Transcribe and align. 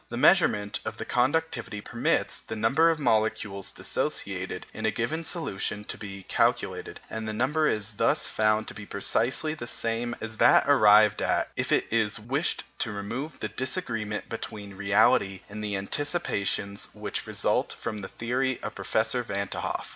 The 0.09 0.17
measurement 0.17 0.79
of 0.83 0.97
the 0.97 1.05
conductivity 1.05 1.79
permits 1.79 2.39
the 2.39 2.55
number 2.55 2.89
of 2.89 2.97
molecules 2.97 3.71
dissociated 3.71 4.65
in 4.73 4.87
a 4.87 4.89
given 4.89 5.23
solution 5.23 5.83
to 5.83 5.95
be 5.95 6.23
calculated, 6.23 6.99
and 7.07 7.27
the 7.27 7.33
number 7.33 7.67
is 7.67 7.93
thus 7.93 8.25
found 8.25 8.67
to 8.69 8.73
be 8.73 8.87
precisely 8.87 9.53
the 9.53 9.67
same 9.67 10.15
as 10.19 10.37
that 10.37 10.67
arrived 10.67 11.21
at 11.21 11.51
if 11.55 11.71
it 11.71 11.85
is 11.91 12.19
wished 12.19 12.63
to 12.79 12.91
remove 12.91 13.39
the 13.41 13.47
disagreement 13.49 14.27
between 14.27 14.73
reality 14.73 15.41
and 15.47 15.63
the 15.63 15.75
anticipations 15.75 16.87
which 16.95 17.27
result 17.27 17.71
from 17.79 17.99
the 17.99 18.07
theory 18.07 18.59
of 18.63 18.73
Professor 18.73 19.21
Van 19.21 19.49
t' 19.49 19.59
Hoff. 19.59 19.89